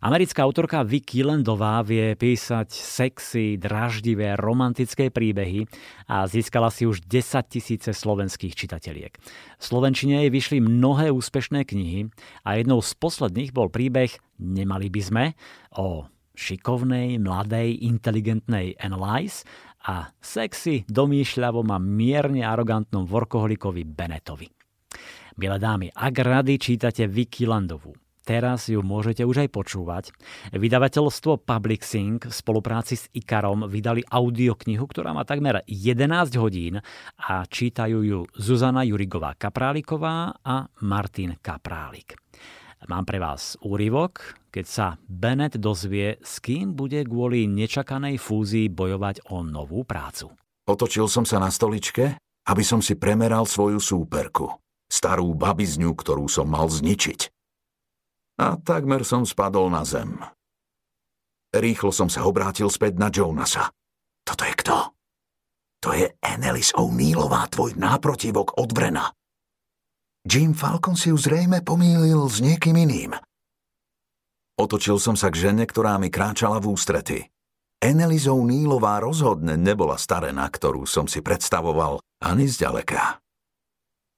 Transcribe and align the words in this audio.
Americká 0.00 0.48
autorka 0.48 0.80
Vicky 0.80 1.20
Landová 1.20 1.84
vie 1.84 2.16
písať 2.16 2.72
sexy, 2.72 3.60
draždivé, 3.60 4.32
romantické 4.32 5.12
príbehy 5.12 5.68
a 6.08 6.24
získala 6.24 6.72
si 6.72 6.88
už 6.88 7.04
10 7.04 7.20
tisíce 7.52 7.92
slovenských 7.92 8.56
čitateľiek. 8.56 9.12
V 9.20 9.60
Slovenčine 9.60 10.24
jej 10.24 10.32
vyšli 10.32 10.64
mnohé 10.64 11.12
úspešné 11.12 11.68
knihy 11.68 12.08
a 12.48 12.56
jednou 12.56 12.80
z 12.80 12.96
posledných 12.96 13.52
bol 13.52 13.68
príbeh 13.68 14.16
Nemali 14.40 14.88
by 14.88 15.02
sme 15.04 15.24
o 15.76 16.08
šikovnej, 16.32 17.20
mladej, 17.20 17.84
inteligentnej 17.84 18.80
Annalise 18.80 19.44
a 19.84 20.16
sexy, 20.16 20.88
domýšľavom 20.88 21.68
a 21.68 21.76
mierne 21.76 22.40
arogantnom 22.40 23.04
workoholikovi 23.04 23.84
Benetovi. 23.84 24.48
Milé 25.36 25.56
dámy, 25.60 25.92
ak 25.92 26.14
rady 26.24 26.56
čítate 26.56 27.04
Vicky 27.04 27.44
Landovú, 27.44 27.92
Teraz 28.30 28.70
ju 28.70 28.78
môžete 28.78 29.26
už 29.26 29.42
aj 29.42 29.48
počúvať. 29.50 30.04
Vydavateľstvo 30.54 31.42
Public 31.42 31.82
Sync 31.82 32.30
v 32.30 32.30
spolupráci 32.30 32.94
s 32.94 33.10
Ikarom 33.10 33.66
vydali 33.66 34.06
audioknihu, 34.06 34.86
ktorá 34.86 35.10
má 35.10 35.26
takmer 35.26 35.66
11 35.66 36.38
hodín 36.38 36.78
a 37.18 37.42
čítajú 37.42 37.98
ju 38.06 38.20
Zuzana 38.38 38.86
Jurigová 38.86 39.34
Kapráliková 39.34 40.38
a 40.46 40.62
Martin 40.78 41.42
Kaprálik. 41.42 42.14
Mám 42.86 43.02
pre 43.10 43.18
vás 43.18 43.58
úryvok, 43.66 44.38
keď 44.54 44.66
sa 44.70 44.86
Bennett 45.10 45.58
dozvie, 45.58 46.22
s 46.22 46.38
kým 46.38 46.78
bude 46.78 47.02
kvôli 47.02 47.50
nečakanej 47.50 48.14
fúzii 48.14 48.70
bojovať 48.70 49.26
o 49.34 49.42
novú 49.42 49.82
prácu. 49.82 50.30
Otočil 50.70 51.10
som 51.10 51.26
sa 51.26 51.42
na 51.42 51.50
stoličke, 51.50 52.14
aby 52.46 52.62
som 52.62 52.78
si 52.78 52.94
premeral 52.94 53.42
svoju 53.42 53.82
súperku. 53.82 54.54
Starú 54.86 55.34
babizňu, 55.34 55.98
ktorú 55.98 56.30
som 56.30 56.46
mal 56.46 56.70
zničiť 56.70 57.39
a 58.40 58.56
takmer 58.56 59.04
som 59.04 59.28
spadol 59.28 59.68
na 59.68 59.84
zem. 59.84 60.16
Rýchlo 61.52 61.92
som 61.92 62.08
sa 62.08 62.24
obrátil 62.24 62.72
späť 62.72 62.96
na 62.96 63.12
Jonasa. 63.12 63.68
Toto 64.24 64.48
je 64.48 64.54
kto? 64.56 64.76
To 65.84 65.90
je 65.92 66.08
Annelies 66.24 66.72
O'Neillová, 66.72 67.44
tvoj 67.52 67.76
náprotivok 67.76 68.56
od 68.56 68.70
Vrena. 68.72 69.12
Jim 70.24 70.56
Falcon 70.56 70.96
si 70.96 71.12
ju 71.12 71.16
zrejme 71.16 71.64
pomýlil 71.64 72.20
s 72.28 72.40
niekým 72.44 72.76
iným. 72.76 73.12
Otočil 74.60 75.00
som 75.00 75.16
sa 75.16 75.32
k 75.32 75.48
žene, 75.48 75.64
ktorá 75.64 75.96
mi 75.96 76.12
kráčala 76.12 76.60
v 76.60 76.76
ústrety. 76.76 77.18
Annelies 77.80 78.28
O'Neillová 78.28 79.00
rozhodne 79.00 79.56
nebola 79.56 79.96
starená, 79.96 80.44
ktorú 80.52 80.84
som 80.84 81.08
si 81.08 81.24
predstavoval, 81.24 82.04
ani 82.20 82.44
zďaleka. 82.44 83.24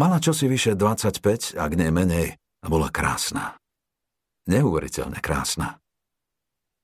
Mala 0.00 0.16
čosi 0.16 0.48
vyše 0.48 0.72
25, 0.72 1.60
ak 1.60 1.72
nie 1.76 1.92
menej, 1.92 2.40
a 2.64 2.66
bola 2.72 2.88
krásna 2.88 3.59
neuveriteľne 4.48 5.18
krásna. 5.18 5.80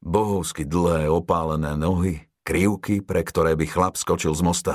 Bohovsky 0.05 0.69
dlhé 0.69 1.09
opálené 1.09 1.75
nohy, 1.79 2.29
krivky, 2.47 3.01
pre 3.01 3.25
ktoré 3.25 3.57
by 3.57 3.67
chlap 3.67 3.95
skočil 3.97 4.37
z 4.37 4.43
mosta. 4.45 4.75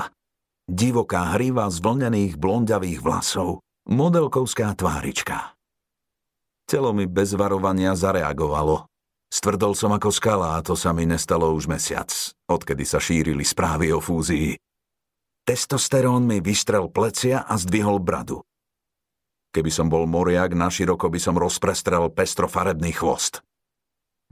Divoká 0.66 1.34
hriva 1.34 1.70
z 1.70 1.78
vlnených 1.82 2.38
blondiavých 2.38 3.02
vlasov, 3.02 3.62
modelkovská 3.86 4.74
tvárička. 4.78 5.54
Telo 6.66 6.94
mi 6.94 7.10
bez 7.10 7.34
varovania 7.34 7.98
zareagovalo. 7.98 8.86
Stvrdol 9.32 9.72
som 9.72 9.90
ako 9.96 10.12
skala 10.12 10.60
a 10.60 10.64
to 10.64 10.76
sa 10.76 10.92
mi 10.92 11.08
nestalo 11.08 11.56
už 11.56 11.64
mesiac, 11.64 12.12
odkedy 12.52 12.84
sa 12.84 13.00
šírili 13.00 13.42
správy 13.42 13.88
o 13.90 13.98
fúzii. 13.98 14.60
Testosterón 15.42 16.28
mi 16.28 16.38
vystrel 16.38 16.86
plecia 16.92 17.42
a 17.42 17.56
zdvihol 17.58 17.98
bradu. 17.98 18.44
Keby 19.52 19.68
som 19.68 19.92
bol 19.92 20.08
moriak, 20.08 20.56
naširoko 20.56 21.12
by 21.12 21.20
som 21.20 21.36
rozprestrel 21.36 22.08
pestrofarebný 22.08 22.96
chvost. 22.96 23.44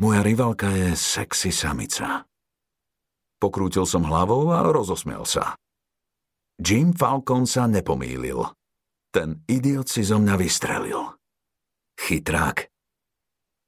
Moja 0.00 0.24
rivalka 0.24 0.72
je 0.72 0.96
sexy 0.96 1.52
samica. 1.52 2.24
Pokrútil 3.36 3.84
som 3.84 4.08
hlavou 4.08 4.48
a 4.48 4.64
rozosmiel 4.64 5.28
sa. 5.28 5.60
Jim 6.56 6.96
Falcon 6.96 7.44
sa 7.44 7.68
nepomýlil. 7.68 8.48
Ten 9.12 9.44
idiot 9.44 9.92
si 9.92 10.00
zo 10.00 10.16
mňa 10.16 10.34
vystrelil. 10.40 11.16
Chytrák. 12.00 12.72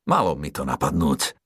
Malo 0.08 0.32
mi 0.40 0.48
to 0.48 0.64
napadnúť. 0.64 1.36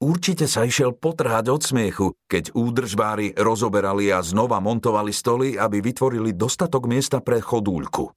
Určite 0.00 0.48
sa 0.48 0.64
išiel 0.64 0.96
potrhať 0.96 1.46
od 1.52 1.62
smiechu, 1.62 2.06
keď 2.26 2.56
údržbári 2.56 3.36
rozoberali 3.36 4.10
a 4.10 4.24
znova 4.24 4.58
montovali 4.58 5.12
stoly, 5.14 5.60
aby 5.60 5.78
vytvorili 5.78 6.34
dostatok 6.34 6.88
miesta 6.88 7.20
pre 7.20 7.38
chodúľku. 7.38 8.10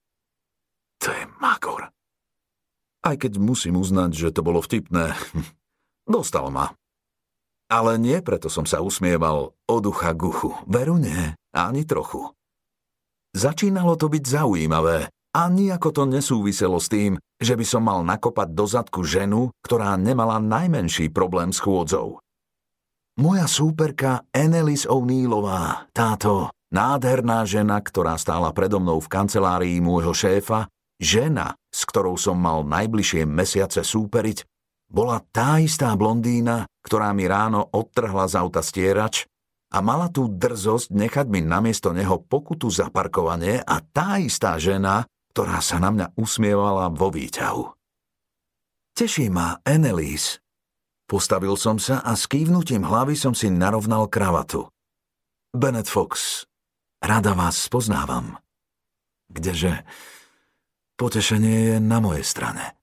Magor. 1.40 1.92
Aj 3.06 3.16
keď 3.16 3.38
musím 3.38 3.78
uznať, 3.78 4.12
že 4.18 4.30
to 4.34 4.42
bolo 4.42 4.62
vtipné. 4.64 5.14
Dostal 6.10 6.50
ma. 6.50 6.74
Ale 7.66 7.98
nie 7.98 8.22
preto 8.22 8.50
som 8.50 8.70
sa 8.70 8.82
usmieval 8.82 9.58
od 9.66 9.84
ucha 9.90 10.14
k 10.14 10.22
uchu. 10.22 10.52
Veru 10.70 11.02
nie, 11.02 11.34
ani 11.54 11.82
trochu. 11.86 12.30
Začínalo 13.36 13.98
to 13.98 14.08
byť 14.08 14.24
zaujímavé 14.24 15.10
a 15.36 15.42
nijako 15.52 15.90
to 15.92 16.04
nesúviselo 16.08 16.80
s 16.80 16.88
tým, 16.88 17.20
že 17.36 17.60
by 17.60 17.66
som 17.68 17.84
mal 17.84 18.00
nakopať 18.06 18.56
do 18.56 18.64
zadku 18.64 19.04
ženu, 19.04 19.52
ktorá 19.60 20.00
nemala 20.00 20.40
najmenší 20.40 21.12
problém 21.12 21.52
s 21.52 21.60
chôdzou. 21.60 22.24
Moja 23.20 23.48
súperka 23.48 24.24
Annelies 24.32 24.88
O'Neillová, 24.88 25.88
táto 25.92 26.52
nádherná 26.72 27.44
žena, 27.44 27.80
ktorá 27.80 28.16
stála 28.20 28.52
predo 28.56 28.80
mnou 28.80 29.00
v 29.00 29.12
kancelárii 29.12 29.80
môjho 29.84 30.16
šéfa, 30.16 30.68
Žena, 30.96 31.60
s 31.70 31.84
ktorou 31.84 32.16
som 32.16 32.40
mal 32.40 32.64
najbližšie 32.64 33.28
mesiace 33.28 33.84
súperiť, 33.84 34.48
bola 34.88 35.20
tá 35.34 35.60
istá 35.60 35.92
blondína, 35.98 36.70
ktorá 36.86 37.12
mi 37.12 37.28
ráno 37.28 37.68
odtrhla 37.74 38.30
z 38.30 38.40
auta 38.40 38.62
stierač 38.62 39.26
a 39.74 39.84
mala 39.84 40.08
tú 40.08 40.30
drzosť 40.32 40.94
nechať 40.94 41.26
mi 41.28 41.42
namiesto 41.44 41.92
neho 41.92 42.22
pokutu 42.22 42.72
za 42.72 42.88
parkovanie 42.94 43.60
a 43.60 43.82
tá 43.82 44.22
istá 44.22 44.56
žena, 44.56 45.04
ktorá 45.36 45.60
sa 45.60 45.82
na 45.84 45.92
mňa 45.92 46.08
usmievala 46.16 46.88
vo 46.94 47.12
výťahu. 47.12 47.66
Teší 48.96 49.28
ma, 49.28 49.60
Annelies. 49.68 50.40
Postavil 51.06 51.60
som 51.60 51.76
sa 51.76 52.00
a 52.00 52.16
s 52.16 52.26
kývnutím 52.32 52.88
hlavy 52.88 53.20
som 53.20 53.36
si 53.36 53.52
narovnal 53.52 54.08
kravatu. 54.08 54.72
Bennett 55.52 55.92
Fox, 55.92 56.44
rada 57.04 57.36
vás 57.36 57.68
spoznávam. 57.68 58.40
Kdeže, 59.28 59.84
Potešenie 60.96 61.56
je 61.60 61.76
na 61.84 62.00
mojej 62.00 62.24
strane. 62.24 62.76